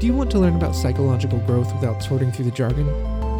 [0.00, 2.86] Do you want to learn about psychological growth without sorting through the jargon?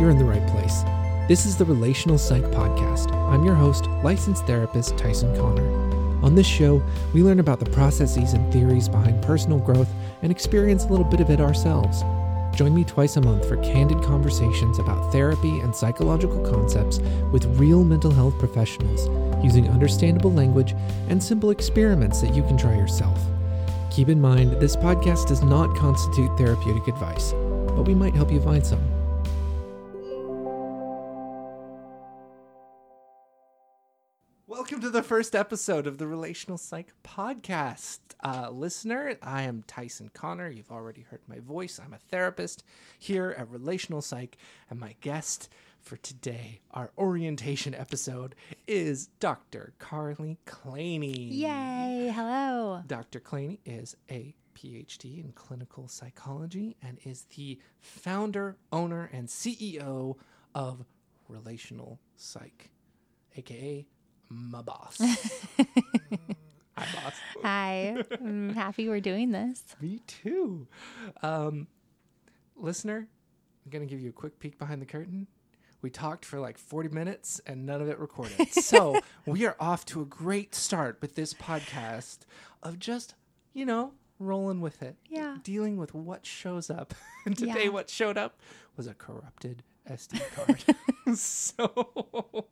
[0.00, 0.82] You're in the right place.
[1.28, 3.12] This is the Relational Psych Podcast.
[3.12, 5.64] I'm your host, licensed therapist Tyson Connor.
[6.24, 6.82] On this show,
[7.14, 9.88] we learn about the processes and theories behind personal growth
[10.22, 12.02] and experience a little bit of it ourselves.
[12.56, 16.98] Join me twice a month for candid conversations about therapy and psychological concepts
[17.30, 19.06] with real mental health professionals
[19.44, 20.74] using understandable language
[21.08, 23.20] and simple experiments that you can try yourself.
[23.90, 28.40] Keep in mind, this podcast does not constitute therapeutic advice, but we might help you
[28.40, 28.80] find some.
[34.46, 38.00] Welcome to the first episode of the Relational Psych Podcast.
[38.22, 40.50] Uh, listener, I am Tyson Connor.
[40.50, 41.80] You've already heard my voice.
[41.82, 42.64] I'm a therapist
[42.98, 44.36] here at Relational Psych,
[44.68, 45.48] and my guest
[45.88, 48.34] for today, our orientation episode,
[48.66, 49.72] is Dr.
[49.78, 51.32] Carly Claney.
[51.32, 52.12] Yay!
[52.14, 52.82] Hello.
[52.86, 53.20] Dr.
[53.20, 60.16] Claney is a PhD in clinical psychology and is the founder, owner, and CEO
[60.54, 60.84] of
[61.26, 62.68] Relational Psych,
[63.36, 63.86] aka
[64.28, 64.98] my boss.
[65.56, 65.64] Hi,
[66.76, 67.14] boss.
[67.42, 68.04] Hi.
[68.20, 69.62] I'm happy we're doing this.
[69.80, 70.68] Me too.
[71.22, 71.66] Um,
[72.56, 73.08] listener,
[73.64, 75.26] I'm going to give you a quick peek behind the curtain.
[75.80, 78.48] We talked for like 40 minutes and none of it recorded.
[78.52, 82.18] so we are off to a great start with this podcast
[82.62, 83.14] of just,
[83.52, 84.96] you know, rolling with it.
[85.08, 85.36] Yeah.
[85.44, 86.94] Dealing with what shows up.
[87.26, 87.68] and today, Yeah.
[87.70, 88.40] what showed up
[88.76, 91.16] was a corrupted SD card.
[91.16, 92.46] so.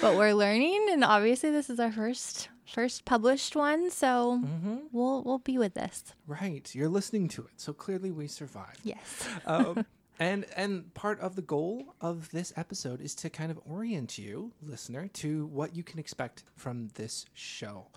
[0.00, 4.82] But we're learning and obviously this is our first first published one, so Mhm.
[4.92, 6.14] we'll we'll be with this.
[6.26, 6.72] Right.
[6.74, 7.52] You're listening to it.
[7.60, 8.80] So clearly we survived.
[8.82, 9.28] Yes.
[9.46, 9.84] um,
[10.22, 14.52] and and part of the goal of this episode is to kind of orient you,
[14.62, 17.88] listener, to what you can expect from this show.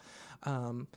[0.43, 0.87] Um,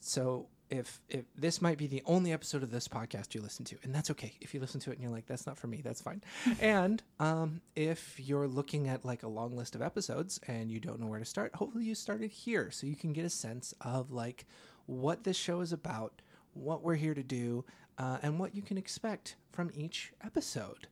[0.00, 3.76] so if if this might be the only episode of this podcast you listen to,
[3.82, 4.34] and that's okay.
[4.40, 6.22] If you listen to it and you're like, that's not for me, that's fine.
[6.60, 11.00] and um, if you're looking at like a long list of episodes and you don't
[11.00, 14.12] know where to start, hopefully you started here so you can get a sense of
[14.12, 14.46] like
[14.86, 16.22] what this show is about,
[16.54, 17.64] what we're here to do,
[17.98, 20.86] uh, and what you can expect from each episode.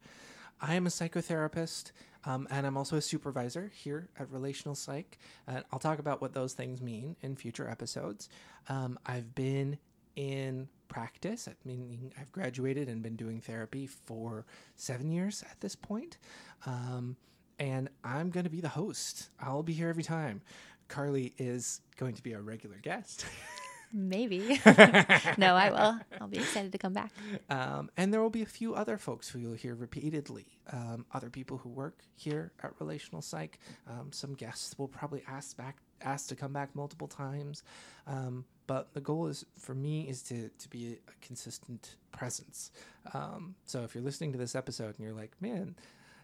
[0.60, 1.92] I am a psychotherapist,
[2.25, 5.19] um, and I'm also a supervisor here at Relational Psych.
[5.47, 8.28] And I'll talk about what those things mean in future episodes.
[8.69, 9.78] Um, I've been
[10.16, 16.19] in practice, meaning I've graduated and been doing therapy for seven years at this point.
[16.66, 17.16] Um,
[17.59, 19.28] and I'm going to be the host.
[19.41, 20.41] I'll be here every time.
[20.88, 23.26] Carly is going to be a regular guest.
[23.97, 24.60] Maybe.
[25.38, 26.00] no, I will.
[26.21, 27.12] I'll be excited to come back.
[27.49, 30.47] Um, and there will be a few other folks who you'll hear repeatedly.
[30.72, 33.56] Um, other people who work here at Relational Psych.
[33.88, 37.62] Um, some guests will probably ask back, ask to come back multiple times.
[38.09, 42.72] Um, but the goal is for me is to to be a consistent presence.
[43.12, 45.77] Um, so if you're listening to this episode and you're like, man.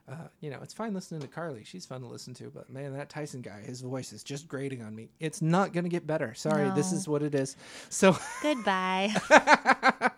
[0.08, 1.62] Uh, you know, it's fine listening to Carly.
[1.64, 4.82] She's fun to listen to, but man, that Tyson guy, his voice is just grating
[4.82, 5.08] on me.
[5.20, 6.34] It's not going to get better.
[6.34, 7.56] Sorry, this is what it is.
[7.90, 9.14] So, Goodbye.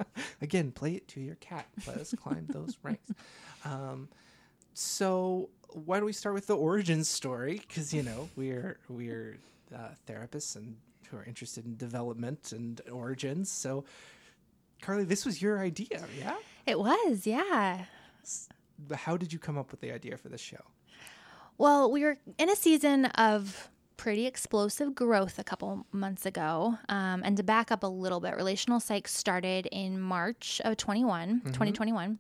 [0.42, 1.66] Again, play it to your cat.
[1.86, 3.12] Let us climb those ranks.
[3.64, 4.08] Um,
[4.74, 7.60] so why don't we start with the origin story?
[7.66, 9.36] Because you know we're we're
[9.74, 10.76] uh, therapists and
[11.12, 13.50] who are interested in development and origins.
[13.50, 13.84] So,
[14.80, 16.36] Carly, this was your idea, yeah?
[16.66, 17.84] It was, yeah.
[18.94, 20.62] How did you come up with the idea for this show?
[21.58, 26.76] Well, we were in a season of pretty explosive growth a couple months ago.
[26.88, 31.42] Um, and to back up a little bit, Relational Psych started in March of 21,
[31.44, 32.18] 2021.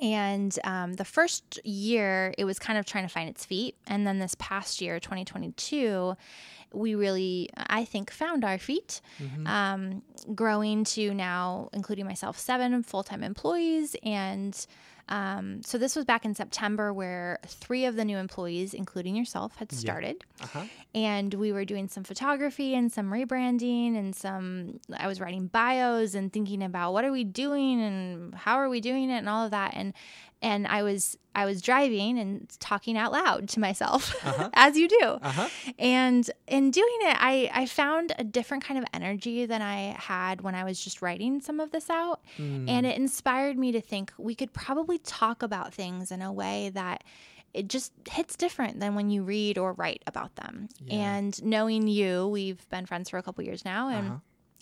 [0.00, 3.76] And um, the first year, it was kind of trying to find its feet.
[3.86, 6.16] And then this past year, 2022,
[6.74, 9.00] we really, I think, found our feet,
[9.46, 10.02] um,
[10.34, 13.96] growing to now, including myself, seven full time employees.
[14.02, 14.54] And
[15.08, 19.56] um, so this was back in September where three of the new employees, including yourself,
[19.56, 20.24] had started.
[20.40, 20.64] Uh-huh.
[20.94, 26.14] And we were doing some photography and some rebranding and some, I was writing bios
[26.14, 29.44] and thinking about what are we doing and how are we doing it and all
[29.44, 29.72] of that.
[29.74, 29.92] And,
[30.42, 34.14] and I was, I was driving and talking out loud to myself,
[34.54, 35.04] as you do.
[35.22, 35.48] Uh-huh.
[35.78, 40.40] And in doing it, I, I found a different kind of energy than I had
[40.42, 42.20] when I was just writing some of this out.
[42.36, 46.70] And it inspired me to think we could probably talk about things in a way
[46.74, 47.04] that
[47.54, 50.68] it just hits different than when you read or write about them.
[50.84, 51.16] Yeah.
[51.16, 54.18] And knowing you, we've been friends for a couple years now, and Uh-huh.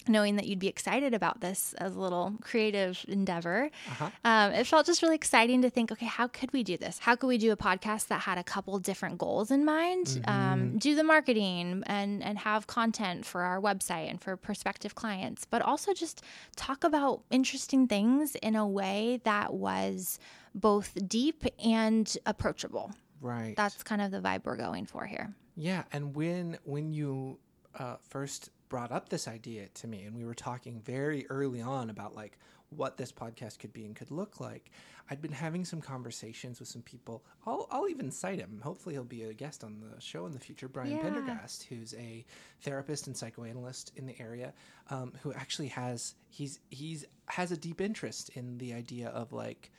[0.09, 3.71] Knowing that you'd be excited about this as a little creative endeavor.
[3.89, 4.11] Uh-huh.
[4.25, 6.99] Um, it felt just really exciting to think, okay, how could we do this?
[6.99, 10.23] How could we do a podcast that had a couple different goals in mind?
[10.27, 15.45] Um, do the marketing and and have content for our website and for prospective clients,
[15.45, 16.23] but also just
[16.57, 20.19] talk about interesting things in a way that was
[20.55, 22.93] both deep and approachable.
[23.21, 23.55] Right.
[23.57, 25.35] That's kind of the vibe we're going for here.
[25.57, 27.39] Yeah, and when when you
[27.79, 31.91] uh, first brought up this idea to me, and we were talking very early on
[31.91, 32.39] about like
[32.71, 34.71] what this podcast could be and could look like,
[35.11, 37.25] I'd been having some conversations with some people.
[37.45, 38.61] I'll I'll even cite him.
[38.63, 40.69] Hopefully, he'll be a guest on the show in the future.
[40.69, 41.03] Brian Yeah.
[41.03, 42.25] Pendergast, who's a
[42.63, 44.55] therapist and psychoanalyst in the area,
[44.89, 49.71] um, who actually has he's he's has a deep interest in the idea of like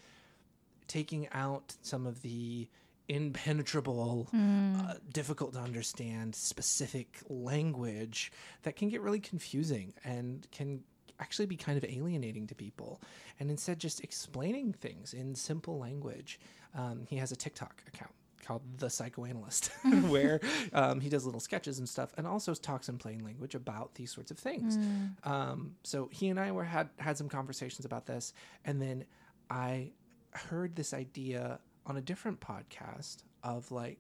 [0.88, 2.68] taking out some of the
[3.12, 8.32] impenetrable, uh, difficult to understand specific language
[8.64, 10.82] that can get really confusing and can
[11.20, 13.02] actually be kind of alienating to people.
[13.40, 16.40] And instead, just explaining things in simple language.
[16.74, 18.14] Um, he has a TikTok account
[18.46, 19.72] called The Psychoanalyst,
[20.08, 20.40] where
[20.72, 24.12] um, he does little sketches and stuff, and also talks in plain language about these
[24.12, 24.78] sorts of things.
[25.26, 29.04] Um, so he and I were had had some conversations about this, and then
[29.50, 29.92] I
[30.32, 34.00] heard this idea on a different podcast of like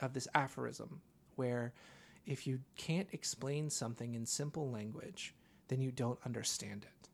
[0.00, 1.00] of this aphorism
[1.36, 1.72] where
[2.26, 5.34] if you can't explain something in simple language,
[5.68, 7.08] then you don't understand it.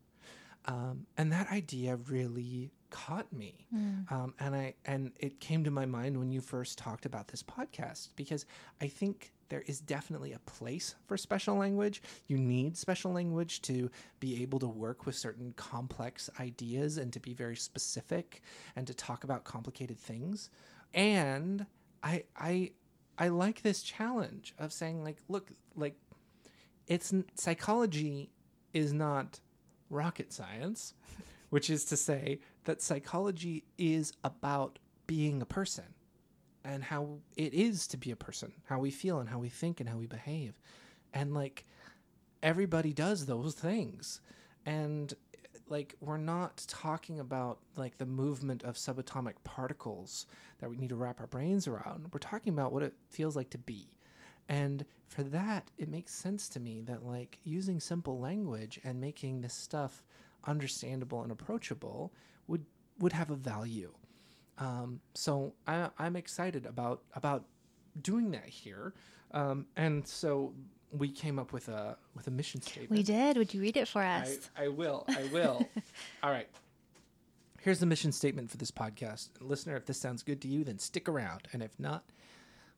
[0.67, 3.67] Um, and that idea really caught me,
[4.11, 7.43] um, and I and it came to my mind when you first talked about this
[7.43, 8.45] podcast because
[8.81, 12.03] I think there is definitely a place for special language.
[12.27, 13.91] You need special language to
[14.21, 18.43] be able to work with certain complex ideas and to be very specific
[18.77, 20.51] and to talk about complicated things.
[20.95, 21.67] And
[22.03, 22.73] I I
[23.19, 25.97] I like this challenge of saying like, look, like
[26.87, 28.31] it's psychology
[28.73, 29.41] is not
[29.91, 30.95] rocket science,
[31.51, 35.85] which is to say that psychology is about being a person
[36.69, 39.81] and how it is to be a person, how we feel and how we think
[39.81, 40.61] and how we behave.
[41.15, 41.65] And like
[42.43, 44.21] everybody does those things.
[44.67, 45.15] And
[45.69, 50.27] like we're not talking about like the movement of subatomic particles
[50.59, 52.09] that we need to wrap our brains around.
[52.13, 53.89] We're talking about what it feels like to be.
[54.51, 59.41] And for that, it makes sense to me that like using simple language and making
[59.41, 60.05] this stuff
[60.47, 62.13] understandable and approachable
[62.47, 62.65] would
[62.99, 63.93] would have a value.
[64.59, 67.45] Um, so I, I'm excited about about
[68.03, 68.95] doing that here.
[69.33, 70.55] Um, and so
[70.91, 72.91] we came up with a with a mission statement.
[72.91, 73.37] We did.
[73.37, 74.51] Would you read it for I, us?
[74.57, 75.05] I will.
[75.09, 75.69] I will.
[76.23, 76.49] All right.
[77.61, 79.31] Here's the mission statement for this podcast.
[79.41, 81.49] Listener, if this sounds good to you, then stick around.
[81.53, 82.05] And if not,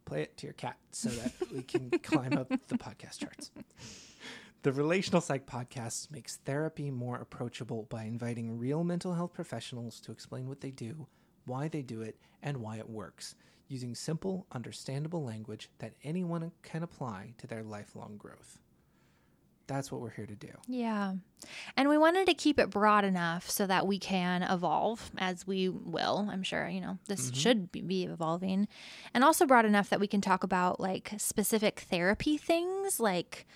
[0.06, 3.50] play it to your cat so that we can climb up the podcast charts.
[4.62, 10.12] The Relational Psych Podcast makes therapy more approachable by inviting real mental health professionals to
[10.12, 11.06] explain what they do,
[11.46, 13.34] why they do it, and why it works,
[13.68, 18.58] using simple, understandable language that anyone can apply to their lifelong growth.
[19.66, 20.50] That's what we're here to do.
[20.66, 21.14] Yeah.
[21.76, 25.68] And we wanted to keep it broad enough so that we can evolve as we
[25.68, 26.28] will.
[26.28, 27.36] I'm sure, you know, this mm-hmm.
[27.36, 28.66] should be, be evolving.
[29.14, 33.46] And also broad enough that we can talk about like specific therapy things, like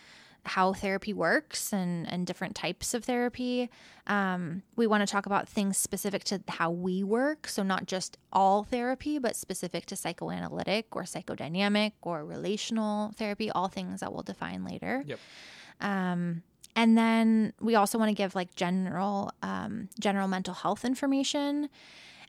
[0.47, 3.71] how therapy works and, and different types of therapy.
[4.07, 7.49] Um, we want to talk about things specific to how we work.
[7.49, 13.69] So, not just all therapy, but specific to psychoanalytic or psychodynamic or relational therapy, all
[13.69, 15.05] things that we'll define later.
[15.07, 15.19] Yep.
[15.81, 16.43] Um,
[16.77, 21.69] and then we also want to give like general um, general mental health information.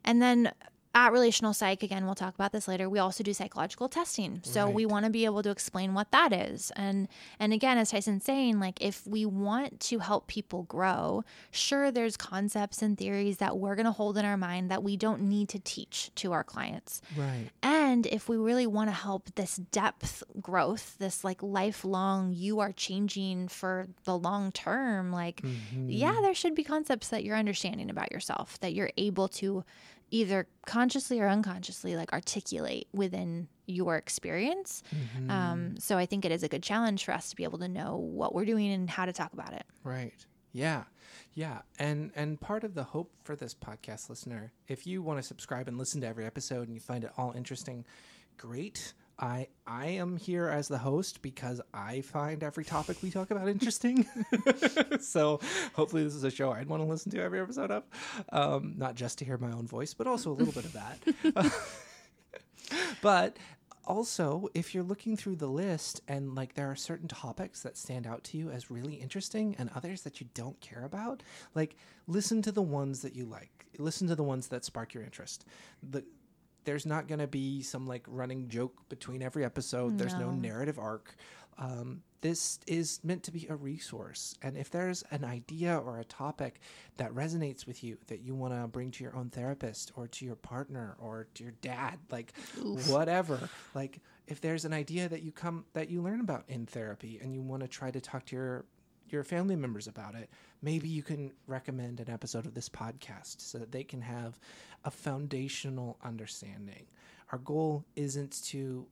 [0.03, 0.51] And then
[0.95, 2.89] at Relational Psych, again, we'll talk about this later.
[2.89, 6.31] We also do psychological testing, so we want to be able to explain what that
[6.31, 6.71] is.
[6.77, 11.91] And and again, as Tyson's saying, like if we want to help people grow, sure,
[11.91, 15.21] there's concepts and theories that we're going to hold in our mind that we don't
[15.23, 17.01] need to teach to our clients.
[17.17, 17.49] Right.
[17.61, 22.71] And if we really want to help this depth growth, this like lifelong, you are
[22.71, 25.89] changing for the long term, like, mm-hmm.
[25.89, 29.65] yeah, there should be concepts that you're understanding about yourself that you're able to
[30.11, 34.83] either consciously or unconsciously like articulate within your experience.
[35.29, 37.67] Um, so I think it is a good challenge for us to be able to
[37.67, 39.63] know what we're doing and how to talk about it.
[39.83, 40.13] Right.
[40.51, 40.83] Yeah.
[41.33, 41.59] Yeah.
[41.79, 45.67] And and part of the hope for this podcast listener, if you want to subscribe
[45.67, 47.85] and listen to every episode and you find it all interesting,
[48.37, 48.93] great.
[49.17, 53.47] I I am here as the host because I find every topic we talk about
[53.47, 54.05] interesting.
[54.99, 55.39] so
[55.73, 57.83] hopefully this is a show I'd want to listen to every episode of.
[58.31, 61.53] Um, not just to hear my own voice, but also a little bit of that.
[63.01, 63.37] but
[63.87, 68.07] also, if you're looking through the list and like there are certain topics that stand
[68.07, 71.21] out to you as really interesting and others that you don't care about,
[71.53, 71.75] like
[72.07, 73.65] listen to the ones that you like.
[73.77, 75.45] Listen to the ones that spark your interest.
[75.83, 76.03] The
[76.65, 79.97] there's not going to be some like running joke between every episode.
[79.97, 80.37] There's no No.
[80.37, 81.15] narrative arc.
[81.57, 84.35] Um, this is meant to be a resource.
[84.41, 86.59] And if there's an idea or a topic
[86.97, 90.25] that resonates with you that you want to bring to your own therapist or to
[90.25, 92.33] your partner or to your dad, like
[92.87, 97.19] whatever, like if there's an idea that you come that you learn about in therapy
[97.21, 98.65] and you want to try to talk to your
[99.07, 100.29] your family members about it,
[100.65, 104.39] maybe you can recommend an episode of this podcast so that they can have
[104.83, 106.87] a foundational understanding.
[107.31, 108.87] Our goal isn't to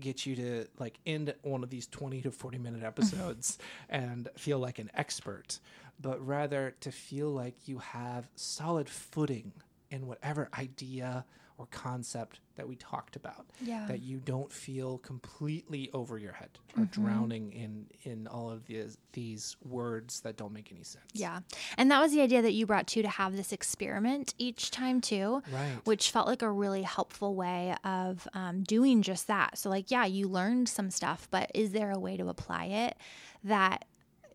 [0.00, 4.58] get you to like end one of these 20 to 40 minute episodes and feel
[4.58, 5.60] like an expert,
[5.98, 9.52] but rather to feel like you have solid footing
[9.90, 11.24] in whatever idea
[11.58, 13.86] or concept that we talked about Yeah.
[13.86, 18.96] that you don't feel completely over your head or drowning in in all of these
[19.12, 21.04] these words that don't make any sense.
[21.12, 21.40] Yeah.
[21.76, 25.00] And that was the idea that you brought too to have this experiment each time
[25.00, 25.42] too.
[25.52, 25.78] Right.
[25.84, 29.58] Which felt like a really helpful way of um, doing just that.
[29.58, 32.96] So, like, yeah, you learned some stuff, but is there a way to apply it
[33.44, 33.84] that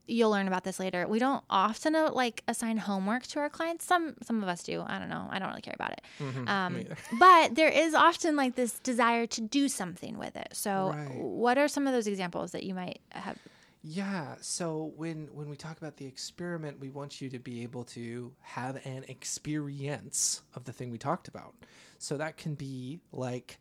[0.05, 1.07] you'll learn about this later?
[1.07, 3.85] We don't often uh, like assign homework to our clients.
[3.85, 4.83] Some some of us do.
[4.85, 5.27] I don't know.
[5.29, 6.01] I don't really care about it.
[6.19, 6.47] Mm-hmm.
[6.47, 6.83] Um,
[7.19, 10.49] but there is often like this desire to do something with it.
[10.53, 11.15] So, Right.
[11.15, 13.37] what are some of those examples that you might have?
[13.85, 14.35] Yeah.
[14.39, 18.31] So when when we talk about the experiment, we want you to be able to
[18.41, 21.53] have an experience of the thing we talked about.
[21.97, 23.59] So that can be like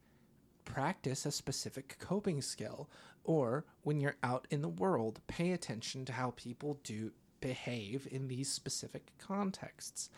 [0.64, 2.88] practice a specific coping skill
[3.24, 8.28] or when you're out in the world, pay attention to how people do behave in
[8.28, 10.10] these specific contexts.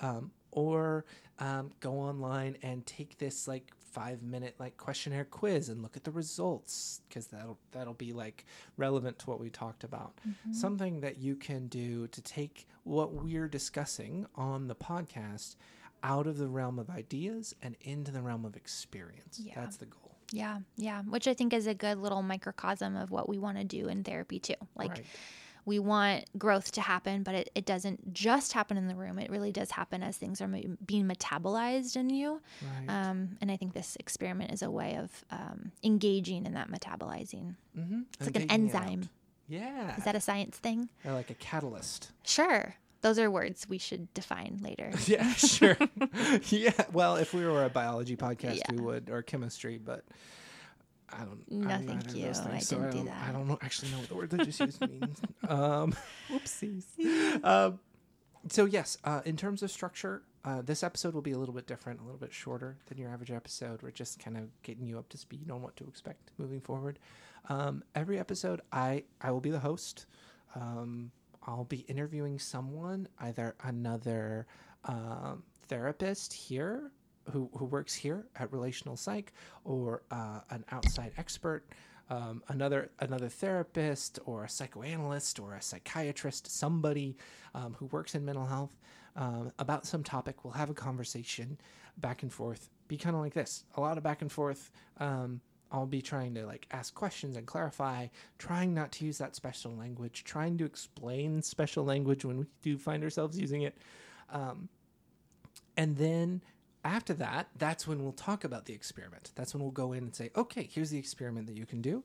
[0.00, 1.04] Um, or
[1.38, 6.04] um, go online and take this like five minute like questionnaire quiz and look at
[6.04, 10.14] the results because that'll that'll be like relevant to what we talked about
[10.52, 15.56] something that you can do to take what we're discussing on the podcast
[16.02, 19.54] out of the realm of ideas and into the realm of experience Yeah.
[19.56, 23.28] that's the goal Yeah, yeah, which I think is a good little microcosm of what
[23.28, 24.54] we want to do in therapy too.
[24.76, 25.04] Like Right.
[25.64, 29.18] we want growth to happen, but it, it doesn't just happen in the room.
[29.18, 32.40] It really does happen as things are ma- being metabolized in you.
[32.62, 36.70] right Um, and I think this experiment is a way of um, engaging in that
[36.70, 37.56] metabolizing.
[37.76, 38.00] mm-hmm.
[38.18, 39.08] It's like an enzyme.
[39.48, 40.88] yeah Is that a science thing?
[41.04, 42.76] or like a catalyst Sure.
[43.02, 44.90] Those are words we should define later.
[45.06, 45.76] Yeah, sure.
[46.48, 46.72] yeah.
[46.92, 48.72] Well, if we were a biology podcast, Yeah.
[48.72, 50.04] we would, or chemistry, but
[51.12, 51.50] I don't.
[51.50, 52.26] No, I'm thank you.
[52.26, 53.28] those I so didn't do don't, that.
[53.28, 55.20] I don't know, actually know what the word I just used means.
[55.48, 55.94] Um,
[56.30, 57.44] whoopsies.
[57.44, 57.80] um,
[58.48, 61.66] so yes, uh, in terms of structure, uh, this episode will be a little bit
[61.66, 63.82] different, a little bit shorter than your average episode.
[63.82, 66.98] We're just kind of getting you up to speed on what to expect moving forward.
[67.48, 70.06] Um, every episode, I I will be the host.
[70.54, 71.10] Um,
[71.46, 74.46] I'll be interviewing someone, either another
[74.84, 76.90] um, therapist here
[77.30, 79.32] who, who works here at Relational Psych,
[79.64, 81.66] or uh, an outside expert,
[82.08, 87.16] um, another another therapist, or a psychoanalyst, or a psychiatrist, somebody
[87.54, 88.76] um, who works in mental health
[89.16, 90.44] um, about some topic.
[90.44, 91.58] We'll have a conversation
[91.98, 92.68] back and forth.
[92.88, 94.70] Be kind of like this, a lot of back and forth.
[94.98, 95.40] Um,
[95.72, 98.08] I'll be trying to like ask questions and clarify,
[98.38, 102.76] trying not to use that special language, trying to explain special language when we do
[102.76, 103.76] find ourselves using it.
[104.32, 104.68] Um,
[105.76, 106.42] and then
[106.84, 109.32] after that, that's when we'll talk about the experiment.
[109.34, 112.02] That's when we'll go in and say, okay, here's the experiment that you can do.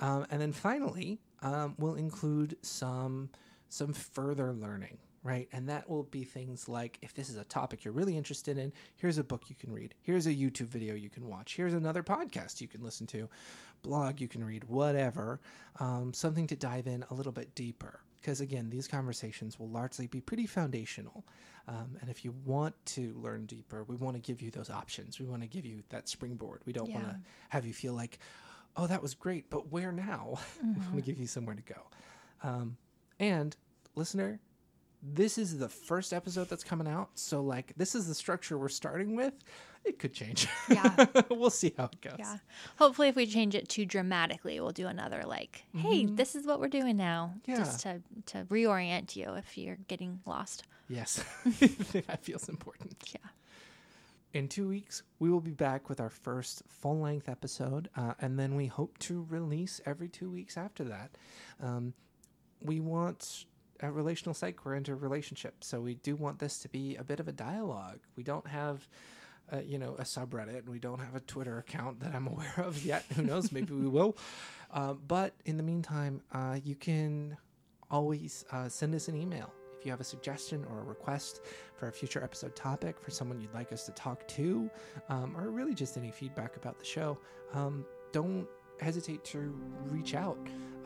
[0.00, 3.30] Um, and then finally, um, we'll include some
[3.68, 5.48] some further learning, right?
[5.52, 8.72] And that will be things like if this is a topic you're really interested in,
[8.96, 12.02] here's a book you can read, here's a YouTube video you can watch, here's another
[12.02, 13.28] podcast you can listen to,
[13.82, 15.40] blog you can read, whatever,
[15.80, 18.00] um, something to dive in a little bit deeper.
[18.20, 21.24] Because again, these conversations will largely be pretty foundational.
[21.68, 25.18] Um, and if you want to learn deeper, we want to give you those options.
[25.18, 26.60] We want to give you that springboard.
[26.66, 27.16] We don't want to
[27.48, 28.18] have you feel like,
[28.76, 30.38] oh, that was great, but where now?
[30.62, 31.80] we want to give you somewhere to go.
[32.42, 32.76] Um,
[33.18, 33.56] and
[33.94, 34.40] listener,
[35.12, 37.10] this is the first episode that's coming out.
[37.14, 39.34] So, like, this is the structure we're starting with.
[39.84, 40.48] It could change.
[40.70, 41.06] Yeah.
[41.30, 42.16] we'll see how it goes.
[42.18, 42.38] Yeah.
[42.78, 46.58] Hopefully, if we change it too dramatically, we'll do another like, "Hey, this is what
[46.58, 47.56] we're doing now," Yeah.
[47.56, 50.64] just to to reorient you if you're getting lost.
[50.88, 51.22] Yes.
[51.44, 52.96] that feels important.
[53.12, 53.28] Yeah.
[54.32, 58.38] In two weeks, we will be back with our first full length episode, uh, and
[58.38, 61.10] then we hope to release every two weeks after that.
[61.62, 61.92] Um,
[62.62, 63.44] we want
[63.80, 67.04] at Relational Psych, we're into a relationship, so we do want this to be a
[67.04, 68.00] bit of a dialogue.
[68.16, 68.88] We don't have
[69.52, 72.54] uh, you know, a subreddit, and we don't have a Twitter account that I'm aware
[72.58, 73.04] of yet.
[73.16, 73.52] Who knows?
[73.52, 74.16] Maybe we will.
[74.70, 77.36] Uh, but in the meantime, uh, you can
[77.92, 81.42] always uh, send us an email if you have a suggestion or a request
[81.76, 84.68] for a future episode topic, for someone you'd like us to talk to,
[85.08, 87.16] um, or really just any feedback about the show.
[87.52, 88.48] Um, don't
[88.80, 90.38] hesitate to reach out.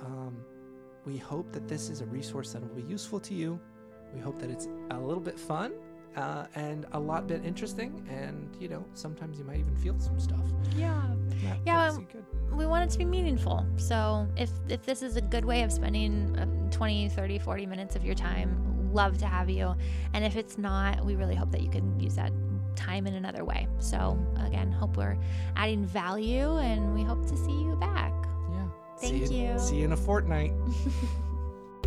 [0.05, 0.45] Um,
[1.05, 3.59] we hope that this is a resource that will be useful to you.
[4.15, 5.73] We hope that it's a little bit fun
[6.17, 8.07] uh, and a lot bit interesting.
[8.11, 10.41] And, you know, sometimes you might even feel some stuff.
[10.77, 11.03] Yeah.
[11.43, 11.97] That- Yeah,
[12.53, 13.65] we want it to be meaningful.
[13.77, 17.95] So if if this is a good way of spending um, 20, 30, 40 minutes
[17.97, 19.75] of your time, love to have you.
[20.15, 22.33] And if it's not, we really hope that you can use that
[22.75, 23.69] time in another way.
[23.79, 25.17] So again, hope we're
[25.57, 28.13] adding value and we hope to see you back.
[29.01, 29.59] Thank see you.
[29.59, 30.53] See you in a fortnight.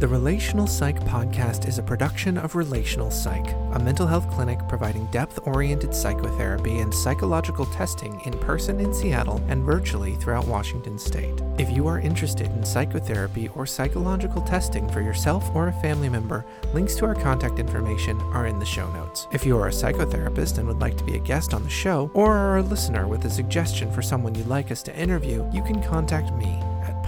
[0.02, 5.06] The Relational Psych Podcast is a production of Relational Psych, a mental health clinic providing
[5.12, 11.40] depth oriented psychotherapy and psychological testing in person in Seattle and virtually throughout Washington state.
[11.60, 16.48] If you are interested in psychotherapy or psychological testing for yourself or a family member,
[16.74, 19.28] links to our contact information are in the show notes.
[19.32, 22.10] If you are a psychotherapist and would like to be a guest on the show,
[22.16, 25.62] or are a listener with a suggestion for someone you'd like us to interview, you
[25.62, 26.60] can contact me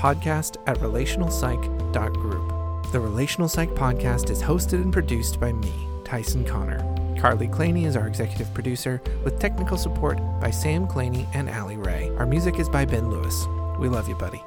[0.03, 2.91] podcast at relationalpsych.group.
[2.91, 5.71] The Relational Psych podcast is hosted and produced by me,
[6.03, 6.81] Tyson Connor.
[7.17, 12.09] Carly Claney is our executive producer, with technical support by Sam Claney and Allie Ray.
[12.17, 13.47] Our music is by Ben Lewis.
[13.79, 14.43] We love you, buddy.